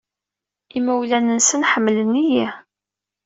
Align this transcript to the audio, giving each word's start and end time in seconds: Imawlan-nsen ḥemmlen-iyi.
Imawlan-nsen 0.77 1.67
ḥemmlen-iyi. 1.71 2.47